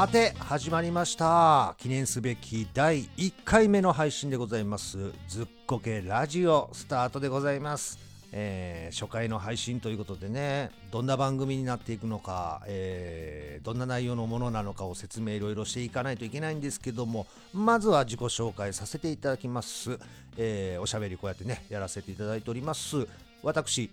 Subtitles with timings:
[0.00, 1.74] さて始まりました。
[1.76, 5.12] 記念すべき第1回目の配信でございます。
[5.28, 7.98] ずっこけラジオスタートでございます、
[8.32, 19.98] えー初回の配信ということでねどんな番組になっていくのか、えーどんな内容のものなのかを説明いろいろしていかないといけないんですけどもまずは自己紹介させていただきます、
[20.38, 23.06] えーおしゃべりこうやってねやらせていただいております。
[23.42, 23.90] 私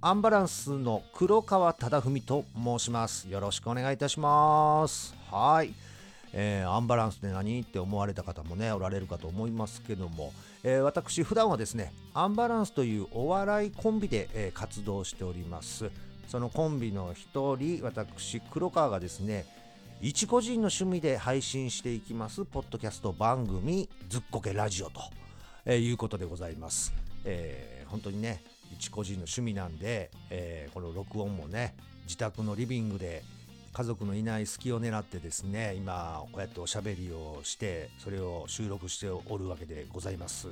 [0.00, 3.28] アンバランスの黒川忠文と申します。
[3.28, 5.23] よろしくお願いいたします。
[5.34, 5.74] はい。
[6.32, 15.90] えーアンバランスって何って思われた方もね、おられるかと思いますけども、えー私、普段はですね、アンバランスというお笑いコンビで、えー活動しております。
[16.28, 19.44] そのコンビの一人、私、黒川がですね、
[20.00, 25.00] 一個人の趣味で配信していきます、ポッドキャスト番組、ずっこけラジオと、
[25.64, 26.92] えいうことでございます。
[27.24, 33.22] えー本当にね、一個人の趣味なんで、えこの録音もね、自宅のリビングで
[33.74, 40.46] 家族のいない隙を狙ってですね、今、こうやっておしゃべりをして、それを収録しておるわけでございます。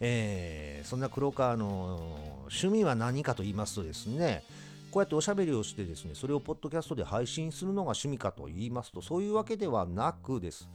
[0.00, 1.98] えーそんな黒川の
[2.42, 4.44] 趣味は何かと言いますとですね、
[4.92, 10.68] こうやっておしゃべりをしてですね、それをポッドキャストで配信するのが趣味かと言いますと、そういうわけではなくです。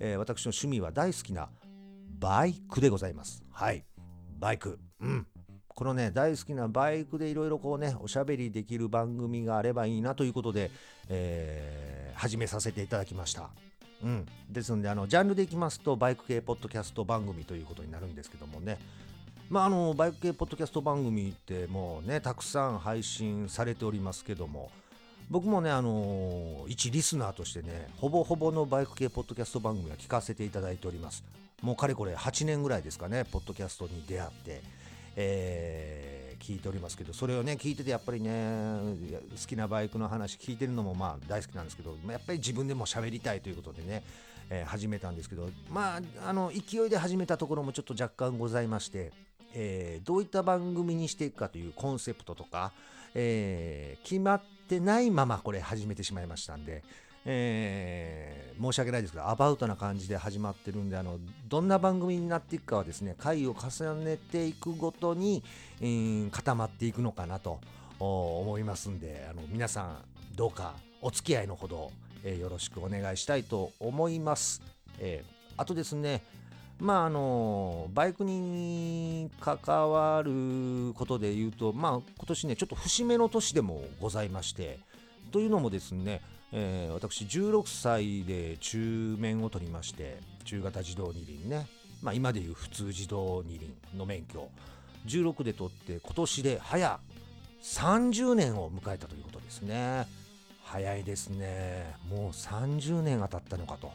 [0.00, 1.48] えー私の趣味は大好きな
[2.18, 3.42] バイクでございます。
[3.50, 3.84] はい。
[4.38, 4.78] バイク。
[5.00, 5.26] うん。
[5.74, 10.70] このね、大好きなバイクでいろいろこうね、おしゃべりできる番組があればいいなということで、
[11.08, 13.50] えー始めさせていただきました。
[14.02, 14.26] うん。
[14.48, 18.78] ですので、あの、ジャンルでいきますと、バイク系ポッドキャスト番組ということになるんですけどもね。
[19.50, 24.70] まあ、あの、バイク系ポッドキャスト番組ってもうね、たくさん配信されておりますけども、
[25.30, 31.24] 僕もね、あの一リスナーとしてね、ほぼほぼのバイク系ポッドキャスト番組は聞かせていただいております。
[31.62, 34.62] もうかれこれ8年ぐらいですかね、ポッドキャストに出会って、
[35.16, 38.80] えー聞いておりますけど、それをね、聞いててやっぱりね、
[39.30, 44.02] 好きなバイクの話聞いてるのもまあ大好きなんですけど、やっぱり自分でも喋りたいということでね、
[44.50, 49.12] えー始めたんですけど、まあ、あの、勢いで始めたところもちょっと若干ございまして、
[49.54, 52.72] えーどういった番組にしていくかというコンセプトとか、
[53.14, 56.82] えー決まってないままこれ始めてしまいましたんで、
[57.24, 58.21] えー
[58.62, 61.18] 申し訳ないですけどアバウトな感じで始まってるんであの
[61.48, 65.42] どんな番組になっていくかはですね回を重ねていくごとに、
[65.80, 67.60] えー固まっていくのかなと
[67.98, 69.98] 思いますんであの皆さん
[70.36, 71.90] どうかお付き合いのほど、
[72.24, 74.62] えーよろしくお願いしたいと思います。
[74.98, 76.22] えーあとですね
[76.80, 84.80] まああのバイクに関わることで言うと、まあ、今年ねちょっと節目の年でもございまして
[85.30, 86.20] というのもですね、
[86.52, 91.66] えー私16歳で中免を取りまして中型自動二輪ね、
[92.02, 94.48] まあ、今でいう普通自動二輪の免許。
[95.06, 97.00] 16で取って今年で早
[97.62, 100.06] 30年を迎えたということですね。
[100.64, 101.96] 早いですね。
[102.08, 103.90] もう30年が経ったのかと。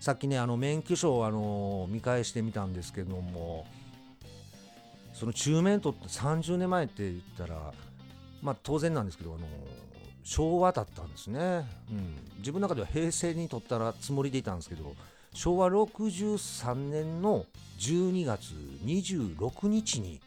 [0.00, 3.66] さっきねあの免許証をあの見返してみたんですけども
[5.12, 7.74] その中免取って30年前って言ったら
[8.40, 9.46] まあ当然なんですけどあの
[10.22, 14.94] 昭和だったんですね、うん、自分の中では平成に取ったらつもりでいたんですけど
[15.32, 17.46] 昭和63年の
[17.78, 18.52] 12月
[18.84, 20.20] 26日に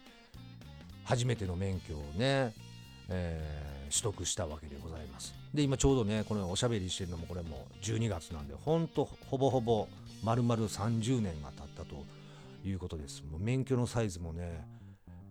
[1.04, 2.54] 初めての免許をね、
[3.08, 5.34] えー取得したわけでございます。
[5.54, 9.86] で今ちょうどねこのおしゃべりしてるのもこれも12月なんでほんとほぼほぼ
[10.24, 12.04] 丸々30年が経ったと
[12.64, 13.22] いうことです。
[13.30, 14.66] もう免許のサイズもね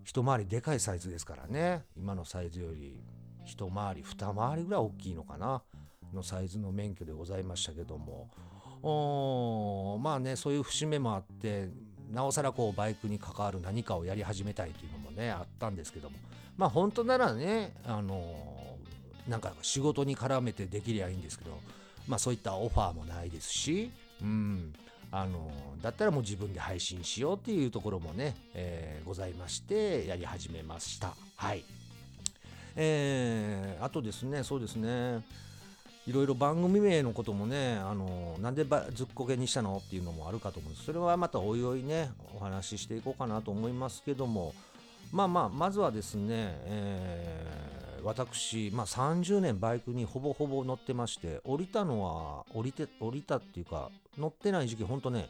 [0.05, 1.83] 一回りでかいサイズですからね。
[1.97, 3.01] 今のサイズより
[3.45, 5.61] 一回り二回りぐらい大きいのかな。
[6.13, 8.29] のサイズの免許でございましたけども。
[8.85, 11.69] おまあねそういう節目もあって
[12.11, 16.17] なおさらこうバイクに関わる何かをやり始めたいというのもねあったんですけども。
[16.57, 18.77] まあ本当ならねあの
[19.27, 21.57] なんか仕事に絡めてできりゃいいんですけど
[22.07, 24.73] まあそういったオファーもないですしうん。
[25.11, 31.13] あのだったらもう自分で配信しようっていうところもね、えーございましてやり始めました。
[31.35, 31.63] はい。
[32.75, 35.23] えーあとですねそうですね
[36.05, 40.85] いろいろ番組名のこともね、あのなんでばずっこけにしたのっていうのもあるかと思うんです。
[40.85, 44.53] それはまたおいおいね、お話ししていこうかなと思いますけども、
[45.13, 46.25] まあまあ、まずはですね、
[46.65, 55.29] えー私、まあ、30年バイクにほぼほぼ乗ってまして、降りたのは、降りて、降りたっていうか、乗ってない時期、ほんとね、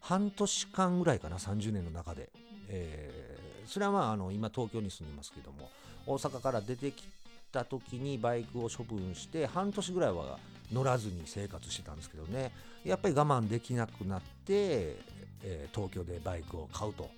[0.00, 2.30] 半年間ぐらいかな、30年の中で。
[2.68, 3.34] えー
[3.66, 5.70] それはまあ、あの、今東京に住んでますけども、
[6.06, 7.04] 大阪から出てき
[7.52, 10.38] た時にバイクを処分して半年ぐらいは
[10.72, 12.52] 乗らずに生活してたんですけどね。
[12.84, 14.96] やっぱり我慢できなくなって、
[15.42, 17.08] えー東京でバイクを買うと。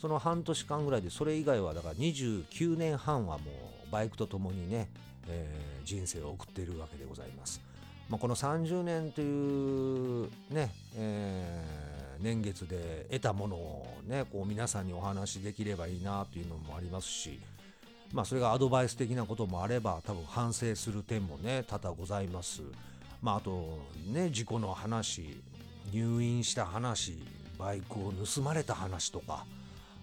[0.00, 3.44] その半年間ぐらいでそれ以外はだから29年半はも
[3.88, 4.88] うバイクとともにね、
[5.28, 7.60] えー人生を送っているわけでございます。
[8.08, 17.40] まあ、この30年というね、えー、年月で得たものをねこう皆さんにお話しできればいいなというのもありますし、
[18.12, 22.62] まあ、それがアドバイス的なこともあれば多分反省する点もね多々ございます。
[23.22, 25.42] まあ、あとね事故の話
[25.92, 27.22] 入院した話
[27.58, 29.46] バイクを盗まれた話とか。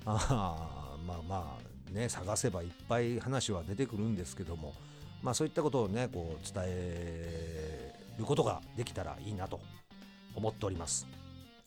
[0.06, 4.74] あまあまあね探せばいっぱい話は出てくるんですけども。
[5.22, 9.60] まあそういったことをねこう伝えることができたらいいなと
[10.34, 11.06] 思っております。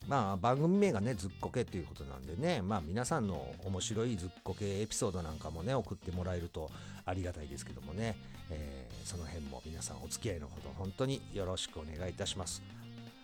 [0.09, 2.63] まあ番組名がねずっこけっていうことなんでね。
[2.63, 6.71] まあ皆さんの面白いずっこけエピソードなんかもね送ってもらえると
[7.05, 8.17] ありがたいですけどもね、
[8.51, 12.63] えー、その辺も皆さんお付き合いのほど本当によろしくお願いいたします。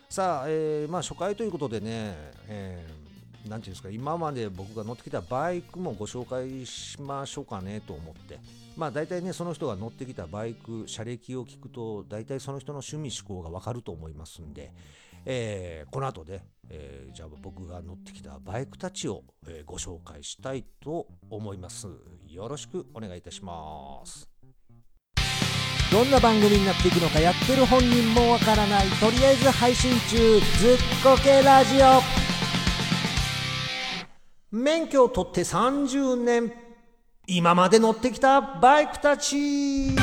[0.08, 2.14] さあ、えー、まあ初回ということでね、
[2.48, 8.38] えー、なんていうんですか、今まで僕が乗ってきたバイクもご紹介しましょうかねと思って、
[8.76, 14.72] まあ大体ね、その人が乗ってきたバイク、車歴を聞くと、大体その人の趣味思考がわかると思いますんで、
[15.30, 16.40] えー、この後で、
[16.70, 21.86] えー、じゃあ僕が乗ってきたバイクたちを、えー、ご紹介したいと思います。
[22.26, 24.26] よろしくお願いいたします。
[25.92, 28.86] どんな番組になっていくのかやってる本人もわからない。
[28.86, 30.16] とりあえず配信中。
[30.16, 32.00] ずっこけラジオ。
[34.50, 36.54] 免許を取って30年。
[37.26, 39.94] 今まで乗ってきたバイクたち。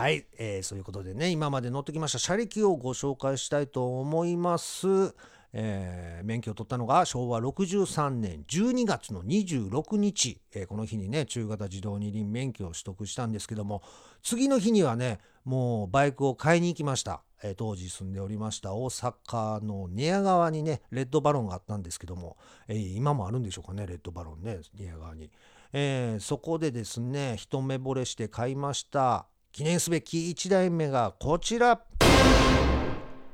[0.00, 5.14] はい、えー、そういうことでね今まで乗ってきました車力をご紹介したいと思います。
[5.52, 13.82] えー、免許を取ったのが昭和63年12月の26日、えー、この日にね中型自動二輪免許を取得したんですけども
[14.22, 22.38] 次の日にはねもうバイクを買いに行きました、えー、当時住んでおりました大阪の寝屋川にねレッドバロンがあったんですけども、
[22.68, 25.30] え今もあるんでしょうかねレッドバロンね寝屋川に、
[25.74, 29.26] えそこでですね一目惚れして買いました。
[29.52, 31.80] 記念すべき1台目がこちら。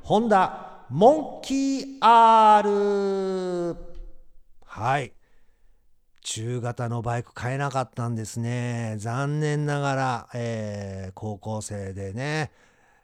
[0.02, 3.76] ホンダモンキー R
[4.64, 5.12] はい。
[6.22, 8.96] 中型のバイク買えなかったんですね。
[8.98, 12.50] 残念ながら、えー、高校生でね。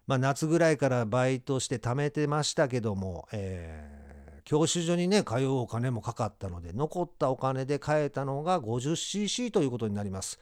[0.07, 10.41] まあ夏ぐらいからバイトして貯めてましたけども、えー、教習所にね通うお金もかかったので残ったお金で買えたのが 50cc ということになります。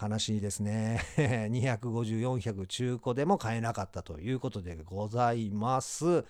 [0.00, 1.00] 悲しいですね。
[1.16, 6.24] 250400中古でも買えなかったということでございます。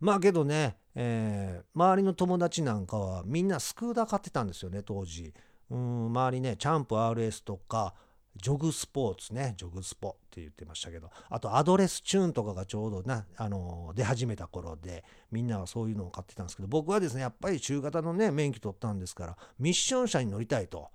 [0.00, 5.32] まあけどね、えー、周りの友達なんかはみんなスクーター買ってたんですよね当時。
[5.70, 7.94] うん周りねチャンプ RS とか
[8.36, 20.88] ジョグスポーツねジョグスポって言ってましたけどあとアドレスチューンとかがちょうどな、あの出始めた頃でみんなはそういうのを買ってたんですけど僕はですねやっぱり中型のね免許取ったんですからミッション車に乗りたいと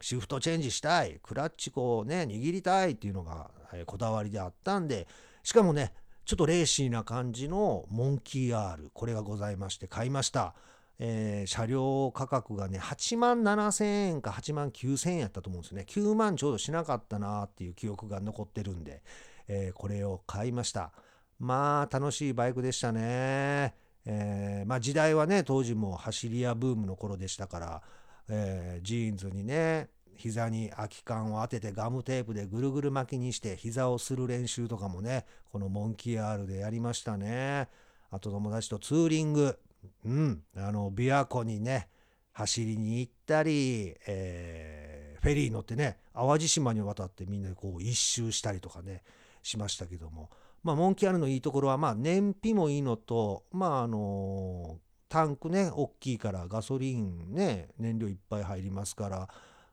[0.00, 5.06] シフトチェンジしたいクラッチこうね握りたいっていうのが、え、こだわりであったんで
[5.42, 5.92] しかもね
[6.24, 10.54] ちょっとレーシーな感じのモンキー R これがございまして買いました、
[10.98, 15.86] えー、車両価格がね8万7000円か8万9000円やったと思うんですよね。
[15.88, 19.02] 9万ちょうどしなかったなっていう記憶が残ってるんで、
[19.46, 20.92] えー、これを買いました。
[21.38, 23.74] まあ楽しいバイクでしたね。
[24.04, 27.82] えー、まあ時代はね当時も走り屋ブームの頃でしたから、
[28.28, 37.68] えー、ジーンズにね膝に空き缶を当ててガムテープでぐるぐる巻きにして膝をする練習とかもね、このモンキー R でやりましたね。
[38.10, 39.56] あと友達とツーリング、
[40.04, 41.88] うん、あの、琵琶湖にね、
[42.32, 49.04] 走りに行ったり、えー、フェリー乗ってね、淡路島に渡ってみんなでこう一周したりとかね、
[49.44, 50.30] しましたけども、
[50.64, 59.28] まあ、モンキー R のいいところは、まあ、燃費もいいのと、まあ、あのタンクね、大きいからガソリンね、燃料いっぱい入りますから、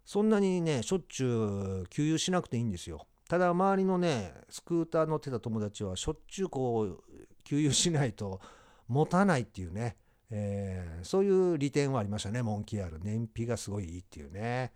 [0.05, 3.07] そんなにねしょっちゅう給油しなくていいんですよ。
[3.27, 7.03] ただ周りのねスクーター乗ってた友達はしょっちゅうこう
[7.43, 8.39] 給油しないと
[8.87, 9.97] 持たないっていうね、
[10.29, 14.73] えー、そういう利点はありましたねモンキー R 燃費がすごいいいっていうね。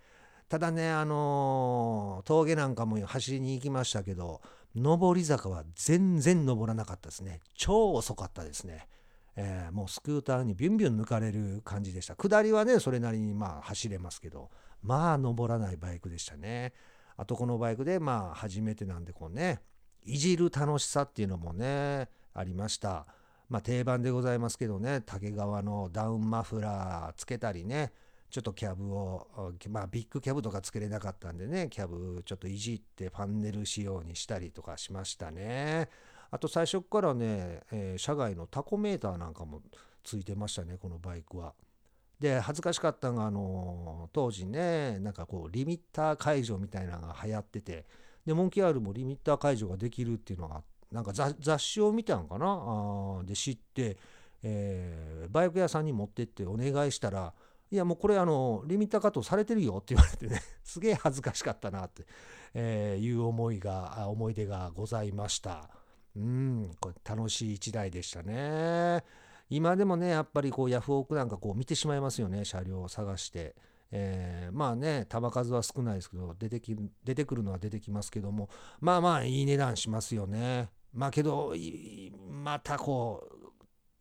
[0.49, 4.41] ただねあのー、峠なんかも走りに行きましたけど
[4.73, 7.39] 上り坂は全然登らなかったですね。
[7.53, 8.87] 超遅かったですね。
[9.35, 14.49] えー、もうスクーターにビュンビュン抜かれる感じでした下りはねそれなりにまあ走れますけど
[14.81, 16.73] まあ登らないバイクでしたね。
[17.17, 19.59] あとこのバイクでまあ初めてなんでこうね
[20.03, 23.05] いじる楽しさっていうのもねありました。
[23.49, 27.91] まあ定番でございますけどね竹川のダウンマフラーつけたりね
[28.29, 29.27] ちょっとキャブを
[29.69, 35.89] まあビッグキャブとかつけれなかったんでねキャブちょっといじってパンネル仕様にしたりとかしましたね。
[36.31, 39.61] あと最初からね、えー、車外のタコメーターなんかも
[40.03, 41.53] ついてましたねこのバイクは。
[42.19, 47.85] で恥ずかしかったのがあの当時ねなんかこうリミッター解除みたいなのが流行ってて
[48.25, 52.45] でモンキー R もリミッター解除ができるっていうのがなんか雑誌を見たんかな？
[53.21, 53.97] あで知って、
[54.43, 57.33] えー、バイク屋さんに持ってってお願いしたら
[57.71, 62.05] いやもうこれあのリミッターカットされてるよって言われてねすげえ恥ずかしかったなって、
[62.53, 65.69] えー、いう思いが思い出がございました
[66.15, 69.03] うんこれ楽しい一台でしたね。
[69.49, 72.45] 今でもねやっぱりこうヤフオクなんかこう見てしまいますよね。
[72.45, 73.55] 車両を探して。
[73.91, 78.49] えー、まあね球数は少ないですけど出てき出てくるのは出てきますけども。
[78.79, 80.69] まあまあいい値段しますよね。
[80.93, 81.53] まあけど
[82.29, 83.49] またこう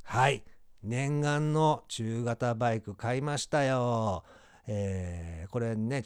[0.03, 0.44] はい
[0.84, 4.24] 念願の中型バイク買いましたよ。
[4.65, 6.01] えー、これね、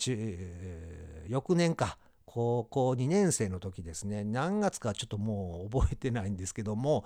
[1.28, 7.06] 翌年か、高校2年生の時ですね、何月かちょっともう覚えてないんですけども、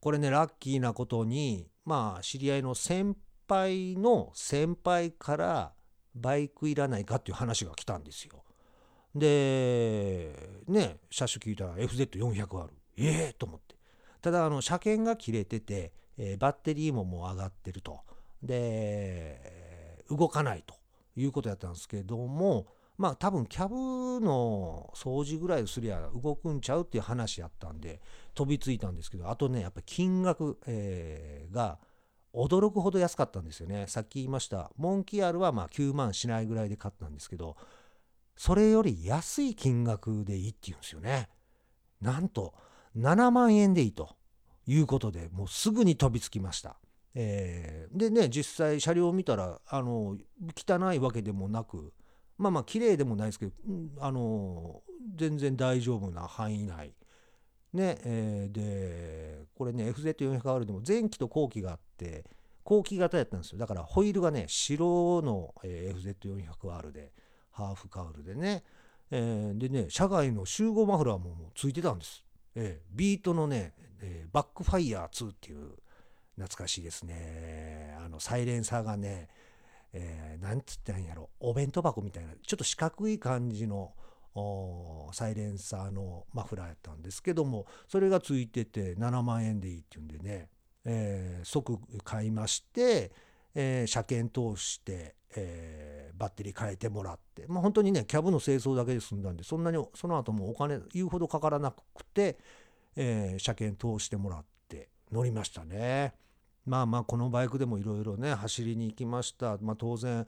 [0.00, 3.16] これね、ラッキーなことに、まあ、知り合いの先
[3.48, 5.72] 輩の先輩から
[6.14, 8.44] バイクいらないかっていう話が来たんですよ。
[9.18, 12.72] で、ね、車種聞いたら FZ400 ある。
[12.98, 13.76] ええー、と思って。
[14.20, 18.00] ただ、あの、車検が切れてて、えー、バッテリーももう上がってると。
[18.42, 20.74] で、動かないと
[21.16, 22.66] いうことやったんですけども、
[22.98, 28.00] まあ多分キャブの掃除ぐらいすりゃ動くんちゃうっていう話やったんで
[28.34, 31.78] 飛びついたんですけどあとねやっぱ金額、えー、が
[32.34, 37.56] 驚くほど安かったんですよねさっき言いましたモンキー R はまあ9万しないぐらいで買ったんですけど
[38.36, 41.28] それより安い金額でいいっていうんですよね
[42.00, 42.54] なんと
[42.96, 44.16] 7万円でいいと
[44.66, 46.76] いうことでもうすぐに飛びつきました。
[47.14, 50.18] えー、でね実際車両を見たらあの
[50.54, 51.94] 汚いわけでもなく
[52.36, 53.52] まあまあ綺麗でもないですけど、
[54.00, 54.82] あの
[55.14, 56.94] 全然大丈夫な範囲内。
[57.72, 62.24] ねえー、でこれね FZ400R でも前期と後期があって
[62.64, 67.12] 後期型やったんですよだからホイールがね白の、FZ400R で
[67.56, 68.62] ハーフカウルでね、
[69.10, 75.70] えー、でね車外の集合マフラーももうついてたんです、えー、ビートのねえー、バックファイヤー2っていう
[76.36, 77.96] 懐かしいですね。
[77.98, 79.28] あのサイレンサーがね、
[79.92, 81.30] えー、なんつったんやろ。
[81.40, 83.92] お弁当箱みたいなちょっと四角い感じの
[85.12, 90.50] サイレンサーのマフラーやったんですけどもそれがついてて7万円でいいっていうんでね、
[90.84, 93.12] えー、即買いまして、
[93.58, 102.36] えー、車検通して、えー、バッテリー変えてもらって、まあ、本当にねキャブの清掃だけで済んだんでそんなにその後もお金言うほどかからなくて、
[102.96, 106.12] えー、車検通してもらって乗りましたね。
[106.66, 109.56] まあまあこのバイクでもいろいろね走りに行きました。
[109.62, 110.26] まあ、当然、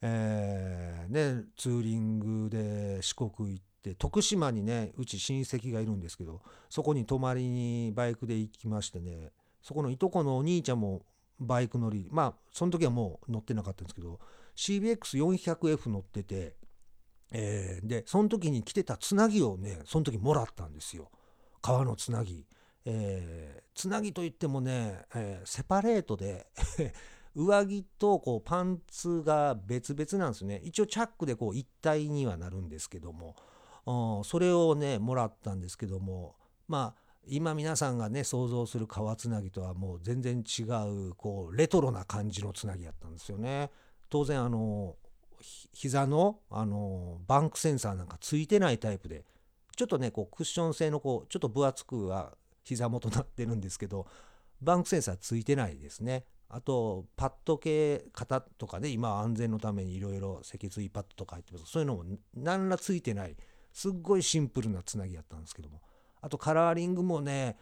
[0.00, 11.02] えー、ね、ツーリングで四国行って徳島にねうち親戚がいるんですけどそこに泊まりにバイクで行きましてねそこのいとこのお兄ちゃんも
[11.40, 14.20] バイク乗りまあその時はもう乗ってなかったんですけど
[14.56, 16.56] CBX400F 乗ってて、
[17.32, 21.10] えー、でその時に着てたつなぎをねその時もらったんですよ。
[21.60, 22.44] 革のつなぎ、
[22.84, 26.46] えー、つなぎといってもね、えー、セパレートで
[27.34, 33.36] 上着とこうパンツが別々なんですね一応チャックでこう一体にはなるんですけども
[34.24, 36.36] それをねもらったんですけども
[36.68, 43.70] まあ今皆さんがね想像する革つなぎとはもう全然違うこうレトロな感じのつなぎやったんですよね。
[44.10, 44.96] 当然あの
[45.72, 49.24] 膝のあのバンクセンサーなんかついてないタイプで
[49.76, 54.06] ちょっとねこうクッション性のこうちょっと分厚くは膝元になってるんですけど
[54.60, 56.24] バンクセンサーついてないですね。
[56.48, 61.66] あとパッド系型とかね今安全のためにいろいろ脊椎パッドとか入ってます。
[61.66, 63.36] そういうのも何らついてない
[63.72, 65.80] すっごいシンプルなつなぎやったんですけども。
[66.22, 67.56] あとカラーリングもね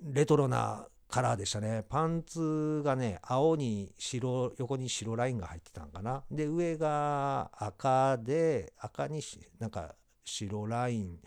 [0.00, 1.84] レトロなカラーでしたね。
[1.88, 6.24] パンツがね青に白横に白ラインが入ってたんかな。
[6.30, 9.22] で上が赤で赤に
[9.58, 11.18] なんか白ライン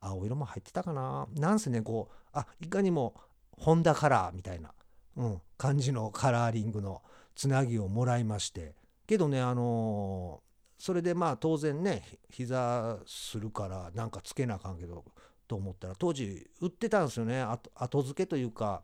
[0.00, 1.26] 青色も入ってたかな。
[1.36, 3.14] なんせねこうあいかにも
[3.52, 4.72] ホンダカラーみたいな、
[5.16, 7.02] うん、感じのカラーリングの
[7.34, 8.74] つなぎをもらいまして。
[9.06, 15.04] けどねあのー、それでまあ当然ね膝するからなんかつけなあかんけど
[15.46, 17.44] と思ったら当時売ってたんですよね。
[17.74, 18.82] 後付けというか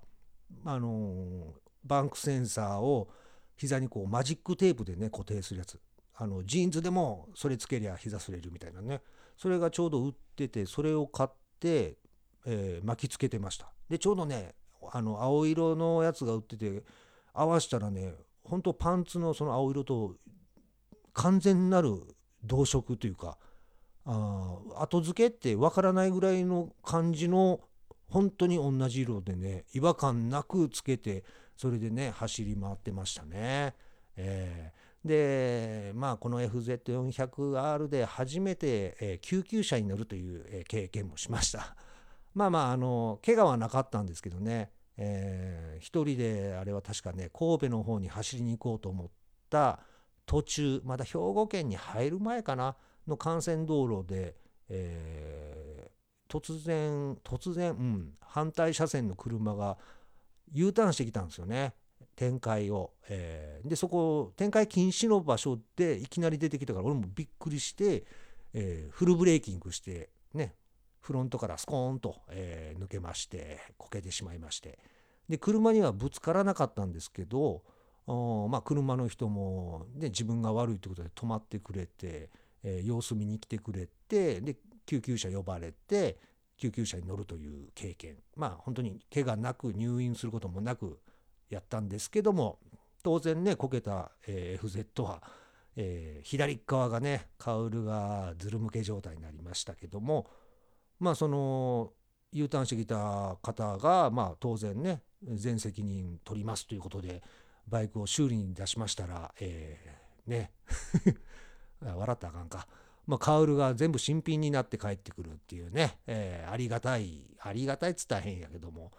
[0.65, 1.55] あの、
[1.85, 3.09] バンクセンサーを
[3.57, 5.81] 膝にこうマジックテープでね固定するやつ。
[6.15, 9.03] あのジーンズでもそれつけりゃ膝すれるみたいなね。
[9.37, 11.97] それがちょうど売っててそれを買って、
[12.45, 13.73] え、巻きつけてました。
[13.89, 14.55] でちょうどね
[14.93, 16.83] あの青色のやつが売ってて
[17.33, 18.15] 合わしたらね
[18.45, 20.17] ほんとパンツのその青色と
[21.13, 22.03] 完全なる
[22.45, 23.39] 同色というか
[24.05, 27.61] あ後付けってわからないぐらいの感じの
[28.09, 31.25] 本当に同じ色でね違和感なくつけて
[31.57, 33.75] それでね走り回ってましたね。
[34.17, 41.77] えー、でまあこの FZ400R で初めて、えー、救急車に乗るという、えー、経験もしました。
[42.35, 49.09] まあまああの怪我はなかったんですけどね、えー、一人であれは確かね神戸の方に走りに行こうと思っ
[49.49, 49.81] た
[50.27, 54.37] 途中まだ兵庫県に入る前かなの幹線道路で、
[54.69, 59.79] えー、突然突然、うん、反対車線の車が
[60.53, 61.75] U ターンしてきたんですよね。
[62.15, 68.05] 展開を、えー、でそこ展開禁止の場所でいきなり出てきたから俺もびっくりして、
[68.53, 70.55] えー、フルブレーキングしてね
[71.01, 74.79] フロントからスコーンと、えー、抜けましてこけてしまいまして。
[75.29, 77.63] で車にはぶつからなかったんですけど
[78.07, 82.31] まあ、車の人も、ね、自分が悪いということで止まってくれて、
[82.65, 86.19] えー、様子見に来てくれてで救急車呼ばれて
[86.57, 88.17] 救急車に乗るという経験。
[88.37, 91.01] まあ本当に怪我なく入院することもなく
[91.51, 92.59] やったんですけども
[93.03, 95.23] 当然ねこけた、えー、FZ は、
[95.77, 100.29] えー、左側がねカウルがずるむけ状態になりましたけども
[100.99, 101.93] まあその
[102.33, 107.23] U ターンしてきた方がまあ当然ね全責任取りますということで
[107.69, 110.53] バイクを修理に出しましたら、えー、ね
[111.85, 112.67] 笑ったらあかんか。
[113.07, 118.93] まあ、カウルが全部新品になって帰ってくるっていうね、えー、ありがたい、ありがたいっつったら変やけども、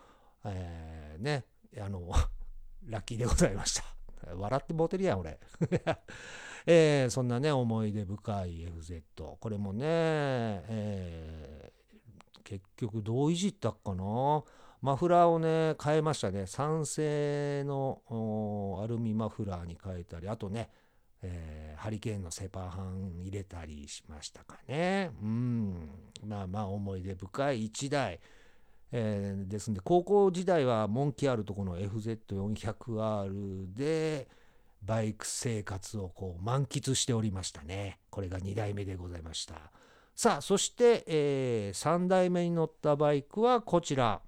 [0.46, 1.46] えー、ね、
[1.80, 2.12] あの、
[2.88, 3.84] ラッキーでございました。
[4.36, 5.40] 笑ってモテるやん、俺。
[6.66, 9.04] えー、そんなね、思い出深い FZ。
[9.40, 14.44] これもね、えー、結局どういじったかな。
[14.82, 16.46] マフラーをね、変えましたね。
[16.46, 18.02] 酸性の
[18.84, 20.70] アルミマフラーに変えたり、あとね、
[21.24, 25.12] えー、ハリケーンのセパハン入れたりしましたかね。
[25.22, 25.90] うん。
[26.26, 28.20] まあまあ思い出深い1台。
[28.92, 34.28] えー、ですんで、高校時代はモンキーあるとこの FZ400R で、
[34.84, 38.00] バイク生活をこう満喫しておりましたね。
[38.10, 39.72] これが2代目でございました。
[40.16, 44.22] さあ、そして、えー、3代目に乗ったバイクはこちら。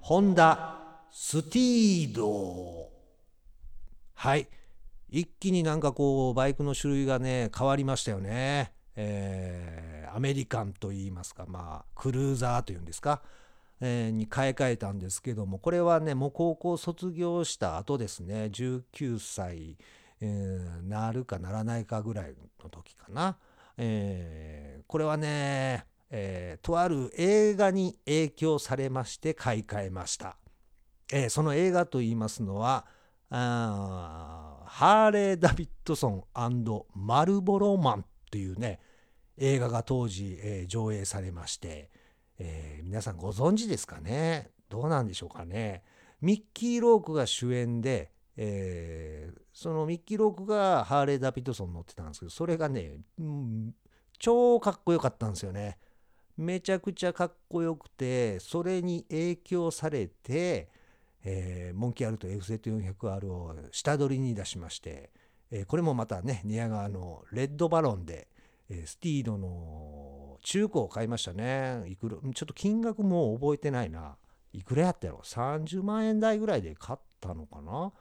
[0.00, 0.78] ホンダ
[1.10, 2.88] スティード。
[4.14, 4.46] はい。
[5.08, 8.72] 一気になんかこうバイクの種類がね変わりましたよね。
[8.96, 13.22] えー、アメリカンといいますかまあクルーザーというんですか、
[13.80, 19.76] えー、に買い替えたんですけどもこれはねもう高校卒業した後ですね19歳、
[20.22, 23.36] えー、なるかならないかぐらいの時かな。
[23.78, 30.38] えー、これはね、え、とある映画に影響されまして買い替えました。
[31.12, 32.86] えー、その映画と言いますのは
[33.28, 36.24] あハーレー・ダビッドソン
[36.94, 38.78] マルボロマンというね
[39.38, 41.90] 映画が当時、えー、上映されまして、
[42.38, 44.50] えー、皆さんご存知ですかね？
[44.68, 45.82] どうなんでしょうかね？
[46.20, 53.74] ミッキー・ロークが主演で、えー、そのミッキー・ロークがハーレー・ダビッドソン乗ってたんですけどそれがね、うん、
[54.18, 55.78] 超かっこよかったんですよね。
[56.36, 60.68] めちゃくちゃかっこよくてそれに影響されて
[61.28, 65.10] えー、モンキー R と FZ400R を下取りに出しまして、
[65.50, 68.28] えー、これもまたね寝屋川のレッドバロンで、
[68.70, 71.82] えー、スティードの中古を買いましたね。
[71.88, 74.16] いくらちょっと金額も覚えてないな。
[74.52, 77.92] いくらやったやろ？30万円台ぐらいで買ったのかな？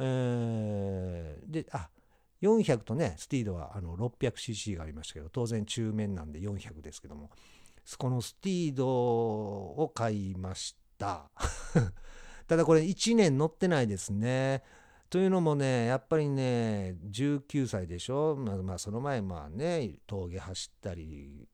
[0.00, 1.88] えー、であ
[2.42, 7.30] 400とねスティードはあの 600cc がありましたけど当然中面なんで400ですけども
[7.96, 11.30] このスティードを買いました。
[12.48, 14.62] ただこれ1年乗ってないですね。
[15.10, 21.48] というのもねやっぱりね19歳でしょ、まあ、まあその前まあね峠走ったり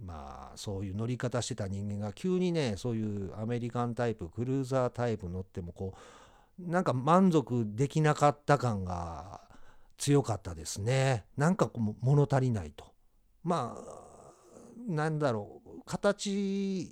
[0.00, 9.42] まあそういう乗り方してた人間が急にねそういうアメリカンタイプクルーザータイプ乗ってもこうなんか満足できなかった感が
[9.98, 11.24] 強かったですね。
[11.36, 12.84] なんか物足りないと。
[13.42, 14.04] まあ
[14.88, 15.80] なんだろう。
[15.84, 16.90] 形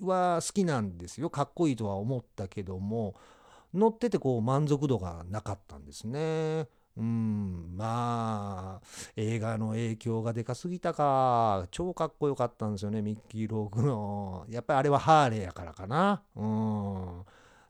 [0.00, 1.30] は好きなんですよ。
[1.30, 3.14] かっこいいとは思ったけども
[3.74, 6.68] 乗っててこう満足度がなかったんですね。
[6.96, 11.66] うんまあ映画の影響がでかすぎたか。
[11.70, 14.46] 超かっこよかったんですよねミッキー・ロークの。
[14.48, 16.22] やっぱりあれはハーレーやからかな。
[16.34, 17.22] うん。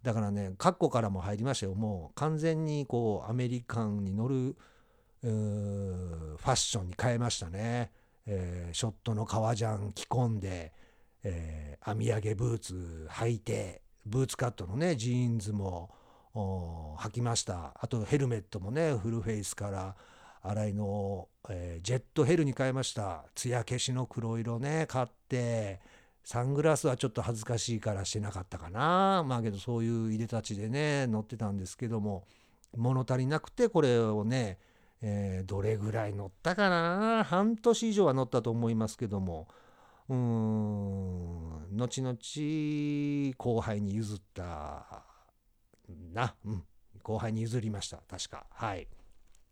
[0.03, 1.75] だからね格好からも入りましたよ。
[1.75, 4.57] もう完全にこうアメリカンに乗る
[5.21, 7.91] ファッションに変えましたね、
[8.25, 10.73] えー、ショットの革ジャン着込んで
[11.25, 15.91] えー、編み上げブーツ履いてブーツカットのねジーンズも
[16.35, 17.75] 履きました。
[17.81, 19.97] あとヘルメットもねフルフェイスから
[20.43, 23.25] アライの、えー、ジェットヘルに変えました。
[23.35, 25.81] 艶消しの黒色ね買って
[26.23, 29.25] サングラスはちょっと恥ずかしいからしてなかったかな。
[29.27, 32.25] まあけどそういういでたちでね乗ってたんですけども
[32.77, 34.59] 物足りなくてこれをね、
[35.03, 37.25] えー、どれぐらい乗ったかな。
[37.25, 39.49] 半年以上は乗ったと思いますけども。
[40.09, 41.77] うん。
[41.77, 45.05] 後々後輩に譲った
[46.13, 46.65] な、うん、
[47.03, 47.99] 後輩に譲りました。
[48.09, 48.47] 確か。
[48.51, 48.89] はい。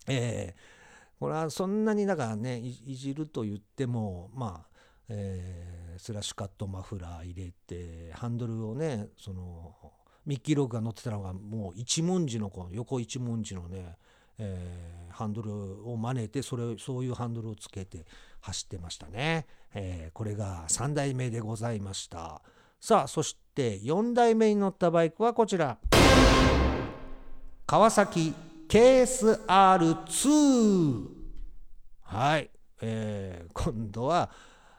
[0.07, 4.77] えー、これはそんなにだからねいじると言ってもまあ
[5.09, 9.75] えー、スラッシュカットマフラー入れてハンドルをねその
[10.25, 13.97] ミッキーロークが乗ってたのがもう一文字のこの横一文字のね、
[14.39, 18.05] えー、ハンドルを真似てそれそういうハンドルをつけて
[18.47, 22.43] 走ってましたね、えー、これが3代目でございました。
[22.81, 25.79] さあそして4代目に乗ったバイクはこちら。
[27.67, 28.33] 川崎
[28.69, 31.09] KSR2
[32.03, 34.31] はい、えー、今度は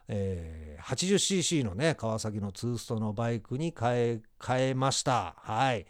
[0.10, 5.36] えー、80cc のね川崎のツーストのバイクに変え変えました。
[5.38, 5.86] はい。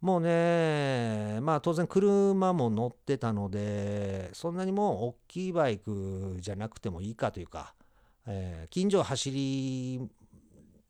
[0.00, 7.74] もうねまあ当然車も乗ってたのでそんなにもう大きいバイクじゃなくてもいいかというか、
[8.26, 10.00] えー、近所を走り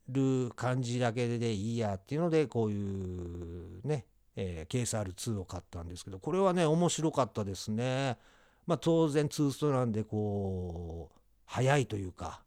[0.09, 8.19] る感じだけでいいやっていうのでこういうね、えー、KSR2 を買ったんですけどこれはね面白かったですね。
[8.67, 12.41] まあ当然ツーストなんでこう速いというか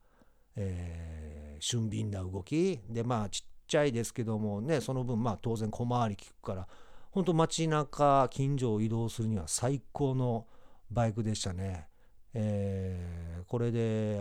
[0.62, 2.80] えー、俊敏な動き。
[2.89, 6.67] でまあちっちゃいですけどもねその分まあ当然小回り利くから
[7.12, 10.45] 本当街中近所を移動するには最高の
[10.91, 11.88] バイクでしたね。
[12.34, 14.19] えー、これで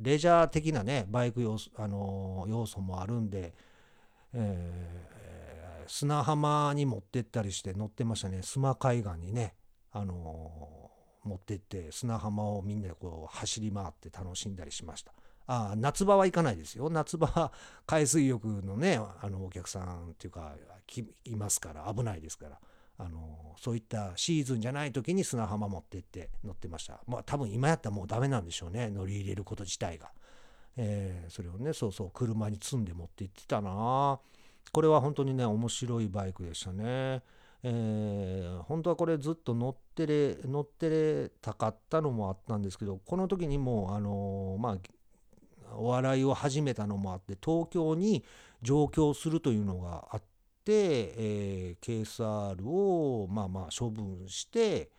[0.00, 3.54] レジャー的なねバイク要素,、あの要素もあるんで、
[4.32, 9.54] えー、砂浜に持ってったりして乗ってましたね須磨海岸にね、
[9.92, 10.90] あの
[11.22, 15.12] 持ってって砂浜をみんなでこう走り回って楽しんだりしました。
[15.46, 16.90] あ夏場は行かないですよ。
[16.90, 17.52] 夏場は
[17.86, 20.54] 海水浴のねあのお客さんっていうか
[21.24, 22.58] いますから危ないですから。
[22.98, 27.00] あのそういったシーズンじゃない時に砂浜持ってって乗ってました。
[27.06, 28.88] まあ多分今やったらもうダメなんでしょうね。
[28.88, 30.10] 乗り入れること自体が、
[30.78, 34.18] えー、それをねそうそう車に積んで持って行ってたな。
[34.72, 37.22] これは本当にね面白いバイクでしたね。
[37.62, 44.78] えー、本当はこれずっと乗ってれ乗ってれたかったのもあったんですけどこの時にもうあのー、まあ
[45.78, 48.24] お笑いを始めたのもあって東京に
[48.62, 50.24] 上京するというのがあって、
[50.66, 54.90] えー、KSR をまあまあ処分して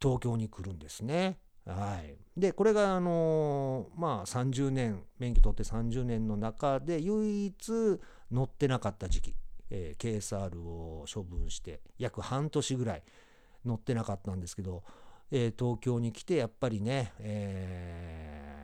[0.00, 1.38] 東京に来るんですね。
[1.64, 8.00] はい、でこれがあのー、まあ30年免許取って30年の中で唯一
[8.32, 9.36] 乗ってなかった時期、
[9.70, 13.02] えー、KSR を処分して約半年ぐらい
[13.64, 14.82] 乗ってなかったんですけど、
[15.30, 18.61] えー、東京に来てやっぱりね、えー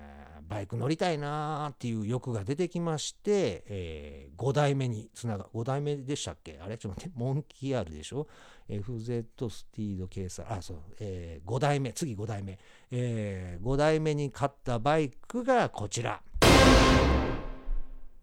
[0.49, 6.59] バイク乗りたいなーっていう欲が出てきまして、えー、5代目につなが、5代目でしたっけ？
[6.63, 6.79] あれ？
[6.79, 8.27] ちょっと待って、モンキー R でしょ
[8.69, 12.59] ?FZ スティードケーサー、あ、そう、えー、5代目、次5代目。
[12.91, 16.23] えー、5代目に買ったバイクがこちら。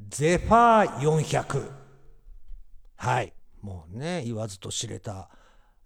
[0.08, 1.72] ゼファー400。
[2.98, 3.34] はい。
[3.62, 5.30] もうね、言わずと知れた。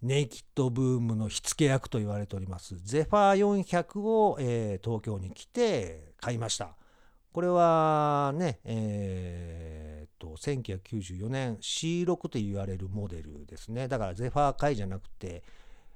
[0.02, 6.75] ネイキッドブームの火付け役と言われておりますゼファー400を、えー、東京に来て買いました。
[7.32, 13.88] これはねえー、と1994年 C6 と言われるモデルですね。
[13.88, 15.43] だからゼファー買いじゃなくて、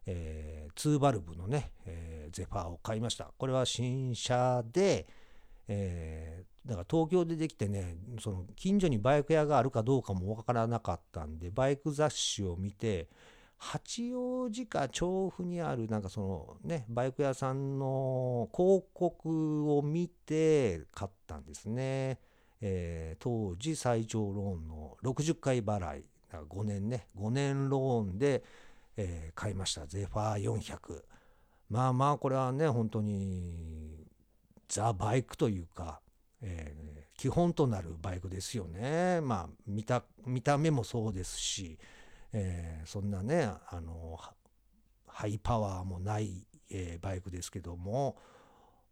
[0.06, 3.32] えー、2バルブのね、えー、ゼファーを買いました。
[3.38, 5.08] これは新車で、
[5.68, 13.10] えー、だから東京でできてねその近所にバイク屋があるかどうかもわからなかったんでバイク雑誌を見て
[13.64, 22.20] 八王子か調布にあるなんかそのねバイク屋さんの広告を見て買ったんですね、
[22.62, 26.04] えー、当時最長ローンの60回払い
[26.42, 27.08] 5年ね。
[27.18, 28.44] 5年ローンで、
[28.98, 29.86] えー、買いました。
[29.86, 31.04] ゼファー400
[31.70, 34.06] まあまあこれはね本当に
[34.68, 36.02] ザ・バイクというか、
[36.42, 39.22] えー、基本となるバイクですよね。
[39.22, 41.78] まあ見た見た目もそうですし
[42.34, 44.20] えー、そんなねあの
[45.08, 48.18] ハイパワーもない、えー、バイクですけども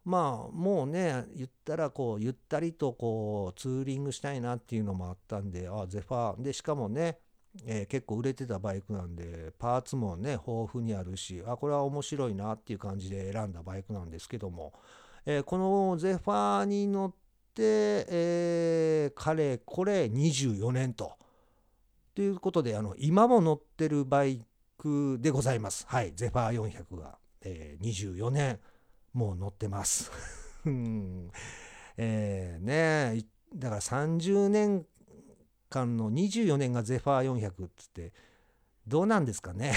[0.04, 7.18] まあもうね言ったらこうゆったりとこうツーリングしたいなっていうのもあったんであゼファーでしかもね、
[7.64, 14.72] えー、結構売れてたバイクなんでパーツもね豊富にあるしあこれは面白いなっていう感じで選んだバイクなんですけども、
[15.26, 17.10] えー、このゼファーに乗っ
[17.54, 17.62] て、
[18.08, 21.12] えー、かれこれ24年と。
[22.14, 24.44] ということであの今も乗ってるバイ
[24.76, 25.86] クでございます。
[25.88, 27.18] はい、ゼファー400が。
[27.44, 28.60] えー、24年
[29.12, 30.10] もう乗ってます。
[31.96, 34.86] えー、ねだから30年
[35.68, 38.12] 間の24年がゼファー400っつって
[38.86, 39.74] どうなんですかね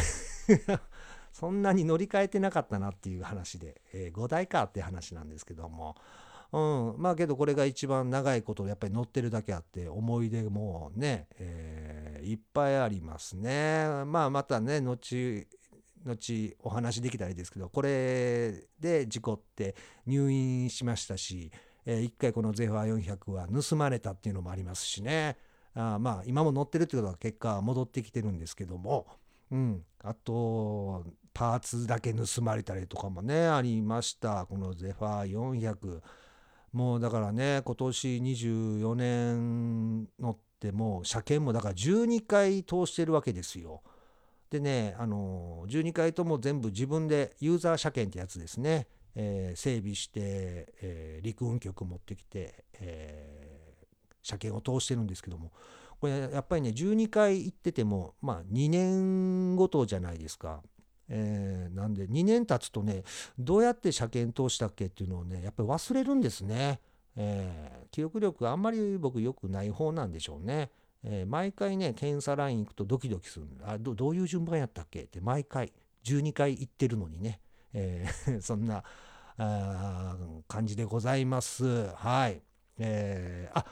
[1.33, 5.95] そんなに乗り換えてなかったなっていう話で、えー、5台かって話なんですけども、
[6.53, 13.87] うん、まあけどこれが一番長いことやっぱり乗ってるだけあって思い出もね、えー、いっぱいありますね。
[14.05, 14.97] まあまたね後
[16.05, 21.51] 後お話できたらいいですけどこれで事故って入院しましたし、
[21.85, 25.37] えー、回このゼファー400は盗まれたっていうのもありますしね。
[25.73, 29.07] あまあ今も乗ってるってことは結果戻ってきてるんですけども、
[29.51, 34.45] うん、あとパーツだけ盗まれたりとかもねありました。
[34.45, 36.01] このゼファー400
[36.71, 43.81] もうだからね今年24年乗っても車検もだから12回通してるわけですよ。
[44.49, 53.85] でねあの12回とも全部自分でユーザー車検ってやつですね、えー、整備して、えー、陸運局持ってきて、えー、
[54.21, 55.51] 車検を通してるんですけども
[55.99, 60.61] これやっぱりね12回行っててもまあ2年ごとじゃないですか。
[61.07, 63.03] えー、なんで2年経つとね
[63.37, 66.79] どうやって車検通したっけっていうのをねやっぱり忘れるんですね。
[67.15, 70.69] えー、記憶力あんまり僕良くない方なんでしょうね。
[71.03, 73.47] えー、毎回ね検査ライン行くとドキドキする。
[73.63, 75.03] あどどういう順番やったっけ？
[75.03, 75.71] って毎回
[76.03, 77.39] 12回行ってるのにね、
[77.73, 78.83] えー、 そんな
[79.37, 81.87] あ感じでございます。
[81.95, 82.41] はい。
[82.77, 83.65] えー、あ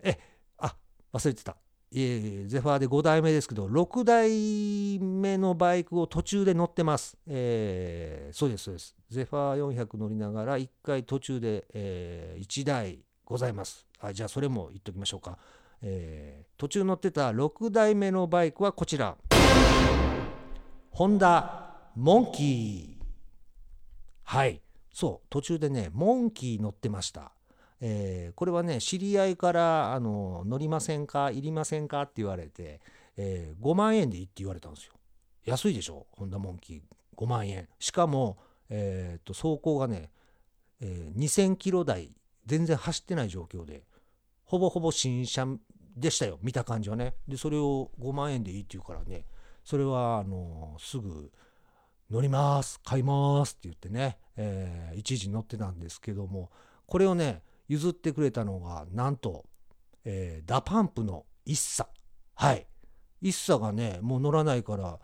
[0.00, 0.18] え
[0.58, 0.76] あ
[1.12, 1.56] 忘れてた。
[1.92, 8.94] えゼファーで5代目ですけど6代目のバイクを途中で乗ってます、えー、そうですそうです。
[9.10, 13.86] ゼファー400乗りながら1回途中で、えー、1台ございます。
[13.98, 15.38] あじゃあそれも言っときましょうか。
[15.82, 19.16] えー、途中乗ってた6台目のバイクはこちら。
[20.90, 23.04] ホンダモンキー。
[24.24, 24.62] はい。
[24.92, 27.32] そう途中でねモンキー乗ってました、
[27.80, 32.80] えー、これはね知り合いからあの乗りませんかいりませんかって言われて、
[33.16, 34.94] えー、5万円でいいって言われたんですよ。
[35.44, 36.80] 安いでしょホンダモンキー。
[37.16, 38.38] 5万円しかも、
[38.70, 40.10] えー、と走行がね、
[40.80, 42.12] えー、2000キロ台
[42.46, 43.84] 全然走ってない状況で
[44.44, 45.46] ほぼほぼ新車
[45.96, 47.14] でしたよ見た感じはね。
[47.28, 49.24] でそれを5万円でいいって言うからね
[49.64, 51.30] それはあのすぐ
[52.10, 56.50] 乗ります買いますって言ってね、えー、一時乗ってたんですけども
[56.86, 59.44] これをね譲ってくれたのがなんと、
[60.04, 61.86] えー、 DA PUMPの ISSA。
[62.34, 62.66] はい。
[63.20, 64.98] ISSAがねもう乗らないから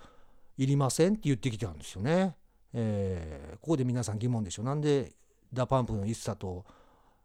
[0.58, 2.34] いりませんって言ってきたんですよね、
[2.72, 4.64] えー、ここで皆さん疑問でしょ。
[4.64, 5.12] なんで
[5.52, 6.64] DA PUMPの ISSAと、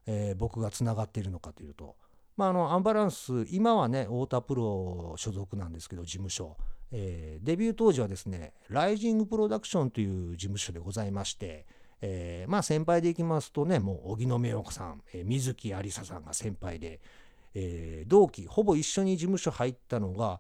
[0.06, 1.96] えー、僕がつながっているのかというと。
[2.38, 6.56] まあ、あのアンバランス今はね太田プロ所属なんですけど事務所、
[6.92, 11.66] えー、デビュー当時はですねライジングプロダクションという事務所でございまして、
[12.02, 17.00] えー、まあ先輩でいきますとねもう荻野目洋子さん、えー、水木有沙さんが先輩で、
[17.54, 20.40] えー、同期ほぼ一緒に事務所入ったのが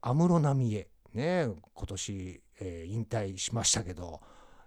[0.00, 4.20] 安室、奈美恵ね今年、えー、引退しましたけど、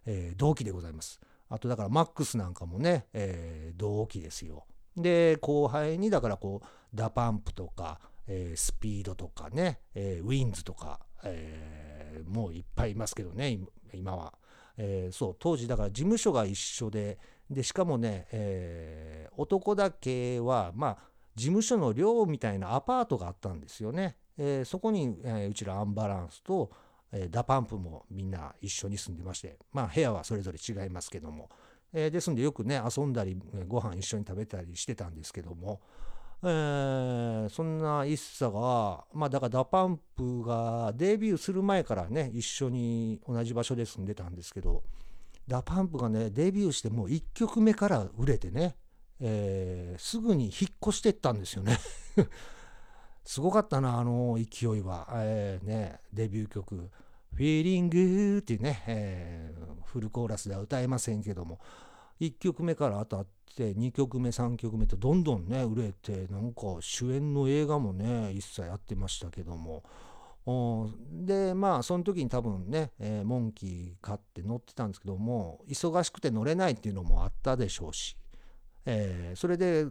[0.06, 1.20] えー、同期でございます。
[1.50, 4.66] あとだから MAXなんかもね、えー、同期ですよ。
[4.96, 13.60] で後輩にだからこう DA PUMPとか、えー、スピードとかね、えー、ウィンズとか、えー、もういっぱいいますけどね
[13.94, 14.34] 今は、
[14.80, 20.98] えそう当時だから事務所が一緒ででしかもね、え男だけはまあ
[21.36, 26.72] 事務所の寮みたいなアパートがあったんですよね、えそこに、えうちらアンバランスと、
[27.12, 31.50] え DA PUMPもみんな一緒に住んでましてまあ部屋はそれぞれ違いますけども、
[31.92, 33.36] え、ですんでよくね遊んだり
[33.68, 35.82] ご飯一緒に食べたりしてたんですけども、
[36.42, 44.84] えー、そんな ISSAがまあだから DA PUMPがデビューする前からね一緒に同じ場所で住んでたんですけど
[45.48, 48.78] DA PUMPがねデビューしてもう1曲目から売れてね、
[49.20, 51.78] えー、すぐに引っ越してったんですよね。
[53.26, 56.90] すごかったなあの勢いは、えー、ねデビュー曲。
[57.32, 61.60] フィーリングっていうね、えー、フルコーラスでは歌えませんけども。
[62.20, 69.84] 1曲目から当たって2曲目3曲目とどんどんね売れてなんか主演の映画もね一切やってましたけども。
[71.12, 72.92] でまあその時に多分ね、
[73.24, 78.18] モンキー買って乗ってたんですけども忙しくて乗れないっていうのもあったでしょうし、
[78.86, 79.86] え、それで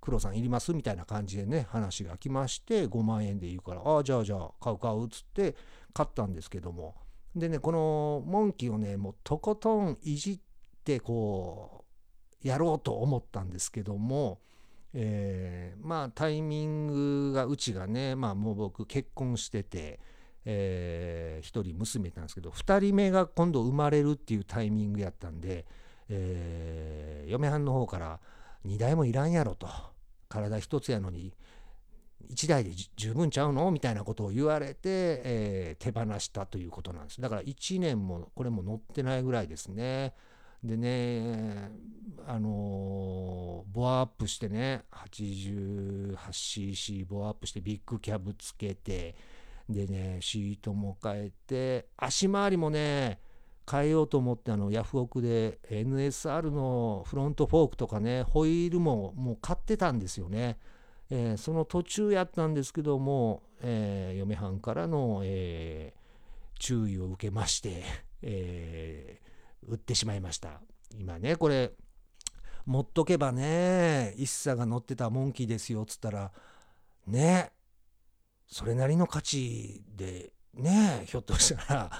[0.00, 5.56] 黒さんいりますみたいな感じでね話が来まして5万円で言うからああじゃあじゃあ買う買うっつって
[5.94, 6.94] 買ったんですけども。
[7.34, 10.45] でねこのモンキーをねもうとことんいじって
[11.00, 11.84] こ
[12.44, 14.40] うやろうと思ったんですけども、
[14.94, 20.00] え、まあタイミングがうちがねまあもう僕結婚してて、
[20.44, 25.66] えー、1人娘いたんですけど2人目が今度生まれるっていうタイミングやったんで、
[26.08, 28.20] え、嫁はんの方から
[28.64, 29.68] 2台もいらんやろと。
[30.28, 31.32] 体一つやのに
[32.30, 33.70] 1台で十分ちゃうの？
[33.70, 37.20] みたいなことを言われて、えー、手放したということなんです。
[37.20, 40.14] だから1年もこれも乗ってないぐらいですね。
[40.66, 41.70] でね
[42.28, 49.14] あの、ボアアップしてね 88cc ボアアップしてビッグキャブつけて
[49.68, 53.20] でねシートも変えて足回りもね
[53.70, 60.58] 変えようと思ってあのヤフオクで NSR のフロントフォークとかねホイールももう買ってたんですよね、
[61.10, 67.82] えー、その途中やったんですけども、えー、嫁はんからの、えー、注意を受けまして、
[68.22, 69.20] え
[69.62, 70.60] 売ってしまいました。
[70.98, 71.72] 今ねこれ
[72.64, 76.32] 持っとけばね一茶が乗ってたモンキーですよっつったら
[77.06, 77.52] ね
[78.46, 81.90] それなりの価値でねひょっとしたら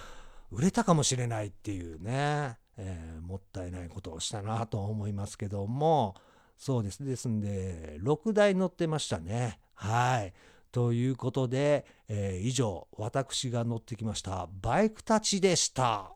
[0.50, 6.14] 売れたかもしれないっていうね、えー、もったいないことをしたなと思いますけども
[6.56, 7.04] そうです。
[7.04, 9.58] ですんで6台乗ってましたね。
[9.74, 10.32] はい。
[10.72, 16.12] ということで、えー、以上私が乗ってきましたバイクたちでした。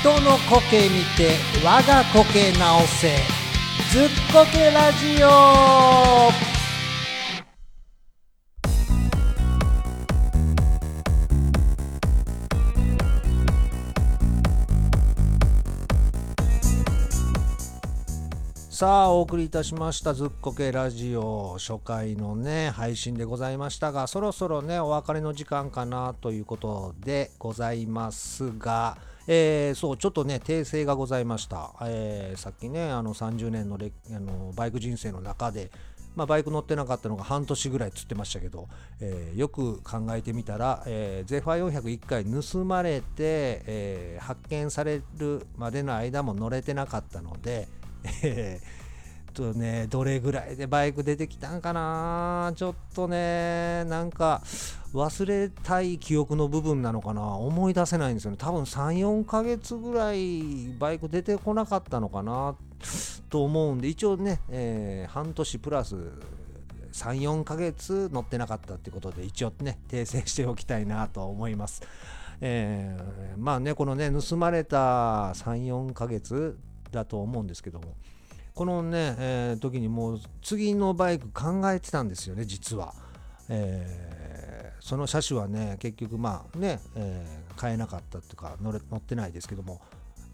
[0.00, 3.18] 人の苔見て我が苔直せ。
[3.92, 5.28] ずっこけラジオ。
[18.70, 20.14] さあお送りいたしました。
[20.14, 21.58] ずっこけラジオ。
[21.58, 28.96] 初回のね配信でございましたがそろそろねお別れの時間かなということでございますが
[29.32, 35.70] えー、そうちょっとね訂正がございました、えー、さっきねあの30年のレあのバイク人生の中で
[36.16, 38.66] まあ、バイク乗ってなかったのが半年ぐらいつってましたけど、
[39.00, 43.04] えー、よく考えてみたら、えー、ゼファー401回盗まれて、
[43.66, 47.68] えー、発見されるまでの間も乗れてなかったので、
[48.24, 48.79] えー、
[49.30, 54.42] とね、どれぐらいでバイク出てきたんかなちょっとね、なんか
[54.92, 58.36] 忘れたい記憶の部分なのかな思い出せないんですよね。
[58.38, 62.56] 多分3、4ヶ月ぐらいバイク出てこなかったのかな
[63.28, 65.96] と思うんで、一応ね、えー、半年プラス
[66.92, 71.82] 3、4ヶ月乗ってなかったってことで、一応ね、訂正しておきたいなと思います。
[72.40, 76.58] えー、まあね、このね、盗まれた3、4ヶ月
[76.90, 77.94] だと思うんですけども
[78.54, 82.94] このね、えー、時にもう次のバイク考えてたんですよね実は、
[83.48, 89.80] えー、その車種はね結局まあね、えー、買えなかったっていうか乗れ乗ってないですけども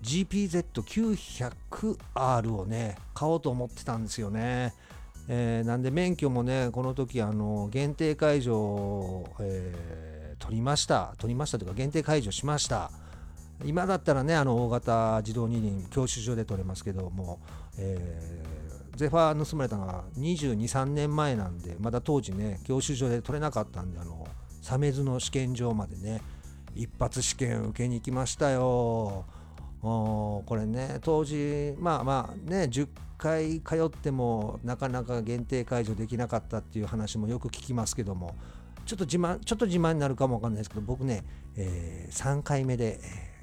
[0.02, 4.74] GPZ900R をね買おうと思ってたんですよね、
[5.28, 11.14] えー、なんで免許もねこの時あの限定解除、えー、取りました。
[11.18, 12.90] 取りましたというか限定解除しました。
[13.64, 17.40] 今だったらねあの大型自動二輪教習所で取れますけども、
[17.78, 24.26] えー、ゼファー盗まれたのが22、3年前なんでまだ当時ね教習所で取れなかったんであの
[24.62, 26.22] 鮫洲の試験場までね
[26.74, 29.24] 一発試験受けに行きましたよ。
[29.82, 38.34] これね当時まあまあね10回通ってもなかなか限定解除できなかったっていう話もよく聞きますけども
[38.84, 41.24] ちょっと自慢ちょっと自慢になるかもわかんないですけど僕ね、
[41.56, 43.00] えー、3回目で、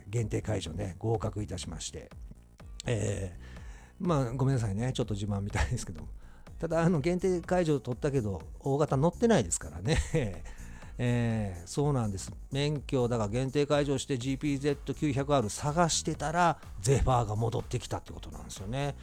[0.07, 2.09] 限定解除ね合格いたしまして。
[2.85, 3.52] えー、
[3.99, 4.91] まあごめんなさいね。
[4.93, 6.01] ちょっと自慢みたいですけど。
[6.59, 9.97] ただあの限定解除取ったけど大型乗ってないですからね。
[10.99, 12.31] えー、そうなんです。
[12.51, 18.95] 免許だから限定解除して GPZ900R 探してたらゼファーが戻ってきたってことなんですよね。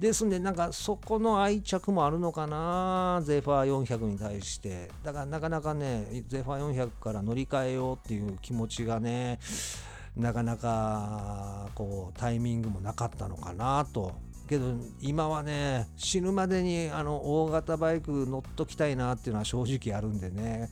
[0.00, 3.22] ですんでなんかそこの愛着もあるのかな？
[3.24, 4.90] ゼファー400に対して。
[5.04, 9.38] だからなかなかねゼファー400から乗り換えようっていう気持ちがね
[10.16, 14.12] なかなかこうタイミングもなかったのかなと
[14.48, 20.70] けど今はね死ぬまでにあの大型バイク乗っときたいなっていうのは正直あるんでね。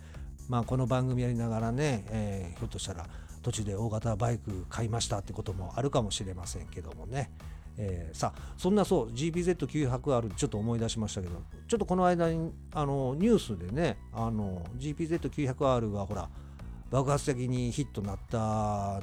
[0.49, 3.07] まあこの番組やりながらね、えー、ひょっとしたら
[3.43, 7.31] 途中で大型バイク買いましたってこともあるかもしれませんけどもね、
[7.79, 16.29] えー、さあそんなそう GPZ900R ちょっと思い出しましたけどちょっとこの間にあのニュースでねあの GPZ900R がほら
[16.91, 19.01] 爆発的にヒットになった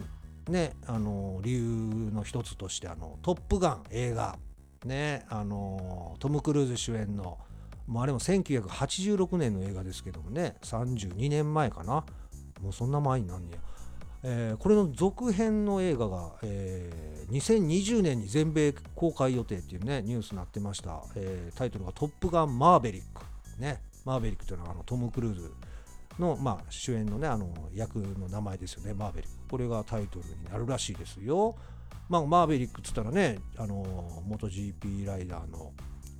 [0.50, 4.38] ね、あの理由の一つとしてあの「トップガン」映画、
[4.86, 7.38] ね、あのトム・クルーズ主演の、
[7.88, 12.06] もうあれも1986年の映画ですけどもね32年前かな。
[12.62, 13.60] もうそんな前になんねや、
[14.24, 23.24] えー、これの続編の映画が、えー、2020年に全米公開予定っていうねニュースになってました、えー、タイトルが「トップガンマーベリック」
[23.60, 23.82] ね。
[24.04, 25.54] マーベリックというのはあのトム・クルーズ
[26.18, 28.94] の、まあ、主演のねあの役の名前ですよね。
[28.94, 29.38] マーベリック。
[29.50, 31.56] これがタイトルになるらしいですよ。
[32.12, 35.72] まあ、マーベリックっつったらねあの元 GP ライダーの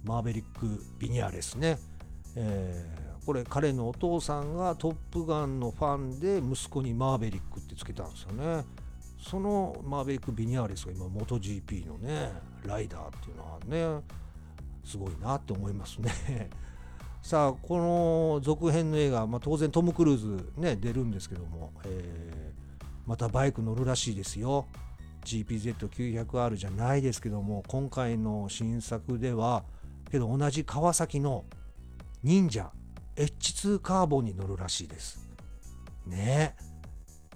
[0.06, 1.80] マーベリック・ビニアレスね、
[2.38, 8.64] えー、これ彼のお父さんがトップガンのファンで息子にマーベリックってつけたんですよね。
[9.22, 12.32] そのマーベリック・ビニアレスが今元 GP のね
[12.66, 14.02] ライダーっていうのはね
[14.86, 16.50] すごいなって思いますね。
[17.22, 24.68] さあこの続編の映画、まあ、当然トム・クルーズね出るんですけども、えー、またバイク乗るらしいですよ。
[25.26, 29.64] GPZ900R じゃないですけども今回の新作では
[30.12, 31.46] けど同じ川崎の
[32.24, 32.72] 忍者
[33.16, 35.28] H2 カーボンに乗るらしいです。
[36.06, 36.56] ね。
[36.58, 36.72] え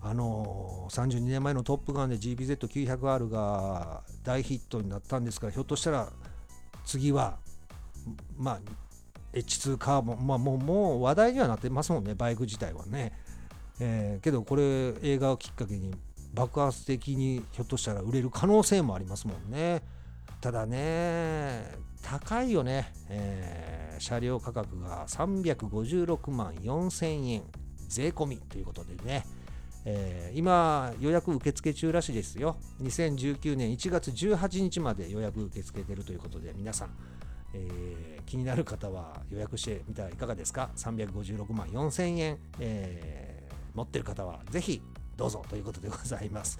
[0.01, 6.11] あのー、32年前の「トップガン」で GPZ900R が大ヒットになったんですからひょっとしたら
[6.85, 7.39] 次は
[8.37, 8.59] まあ
[9.33, 13.13] H2 カーボンまあもうもう話題にはなってますもんねバイク自体はね、
[13.79, 14.63] えー、けどこれ
[15.01, 15.91] 映画をきっかけに
[16.35, 19.81] 爆発的にひょっとしたら売れる可能性もありますもんね。
[20.41, 21.71] ただね
[22.03, 27.43] 高いよね、えー、車両価格が356万4000円。
[27.87, 29.25] 税込みということでね、
[29.85, 32.57] えー、今予約受付中らしいですよ。
[32.81, 36.89] 2019年1月18日まで予約受け付けてるということで皆さん、
[37.53, 44.81] えー、気になる方は予約してみたらいかがですか？356万4000円、えー、持ってる方はぜひ
[45.15, 46.59] どうぞということでございます。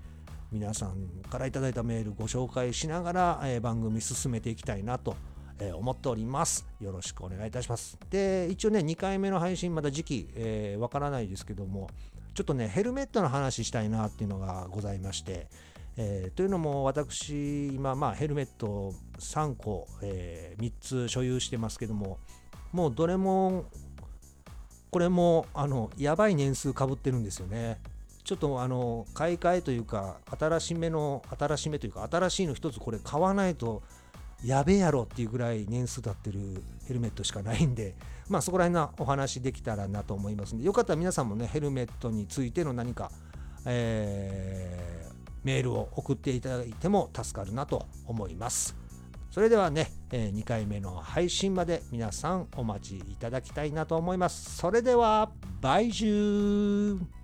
[0.51, 5.15] 皆さんからいただいたメールご紹介しながら、えー、番組進めていきたいなと、
[5.57, 6.67] えー、思っております。
[6.81, 7.97] よろしくお願いいたします。
[8.09, 11.89] で、一応ね、2回目の配信まだ時期わ、えー、からないですけども、
[12.33, 15.47] ちょっとね、ヘルメットの話したいなっていうのがございまして、
[15.95, 22.19] えー、というのも私、今、まあ、ヘルメット3個、えー、3つ所有してますけども、
[22.71, 23.65] もうどれも
[24.91, 27.79] これもあのやばい年数かぶってるんですよね
[28.23, 33.81] ちょっとあの買い替えというか新しめの新しめというか新しいの一つこれ買わないと
[34.43, 37.95] やべえやろっていうぐらい年数経ってるヘルメットしかないんで
[38.29, 43.11] まあそこら辺のお話できたらなと思いますんでよかったら皆さんもねヘルメットについての何か、
[43.65, 45.13] えー、
[45.43, 48.78] メールを送っていただいても助かるなと思います。
[49.39, 54.57] それではね、え2回目の配信まで皆さんお待ちいただきたいなと思います。
[54.57, 55.31] それでは、
[55.61, 57.18] バイジュー